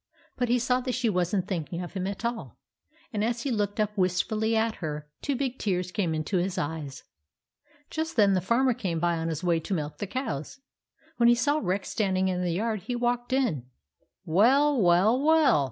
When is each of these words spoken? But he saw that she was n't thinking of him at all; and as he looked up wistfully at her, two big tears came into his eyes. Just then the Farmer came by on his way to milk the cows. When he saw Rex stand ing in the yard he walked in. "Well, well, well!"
But 0.35 0.49
he 0.49 0.57
saw 0.57 0.79
that 0.81 0.95
she 0.95 1.11
was 1.11 1.31
n't 1.35 1.47
thinking 1.47 1.79
of 1.83 1.93
him 1.93 2.07
at 2.07 2.25
all; 2.25 2.57
and 3.13 3.23
as 3.23 3.43
he 3.43 3.51
looked 3.51 3.79
up 3.79 3.95
wistfully 3.95 4.55
at 4.55 4.77
her, 4.77 5.07
two 5.21 5.35
big 5.35 5.59
tears 5.59 5.91
came 5.91 6.15
into 6.15 6.37
his 6.37 6.57
eyes. 6.57 7.03
Just 7.91 8.15
then 8.15 8.33
the 8.33 8.41
Farmer 8.41 8.73
came 8.73 8.99
by 8.99 9.17
on 9.17 9.27
his 9.27 9.43
way 9.43 9.59
to 9.59 9.75
milk 9.75 9.99
the 9.99 10.07
cows. 10.07 10.59
When 11.17 11.29
he 11.29 11.35
saw 11.35 11.59
Rex 11.61 11.89
stand 11.89 12.17
ing 12.17 12.29
in 12.29 12.41
the 12.41 12.49
yard 12.49 12.79
he 12.81 12.95
walked 12.95 13.31
in. 13.31 13.67
"Well, 14.25 14.75
well, 14.81 15.21
well!" 15.21 15.59